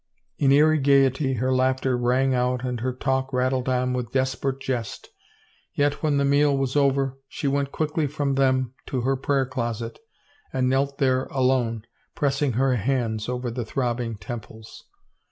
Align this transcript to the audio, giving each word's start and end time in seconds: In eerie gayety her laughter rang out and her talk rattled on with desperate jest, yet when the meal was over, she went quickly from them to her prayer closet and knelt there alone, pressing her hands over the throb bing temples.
In 0.39 0.51
eerie 0.51 0.79
gayety 0.79 1.35
her 1.35 1.53
laughter 1.53 1.95
rang 1.95 2.33
out 2.33 2.65
and 2.65 2.79
her 2.79 2.91
talk 2.91 3.31
rattled 3.31 3.69
on 3.69 3.93
with 3.93 4.11
desperate 4.11 4.59
jest, 4.59 5.09
yet 5.75 6.01
when 6.01 6.17
the 6.17 6.25
meal 6.25 6.57
was 6.57 6.75
over, 6.75 7.19
she 7.27 7.47
went 7.47 7.71
quickly 7.71 8.07
from 8.07 8.33
them 8.33 8.73
to 8.87 9.01
her 9.01 9.15
prayer 9.15 9.45
closet 9.45 9.99
and 10.51 10.67
knelt 10.67 10.97
there 10.97 11.25
alone, 11.25 11.85
pressing 12.15 12.53
her 12.53 12.77
hands 12.77 13.29
over 13.29 13.51
the 13.51 13.63
throb 13.63 13.97
bing 13.97 14.15
temples. 14.15 14.85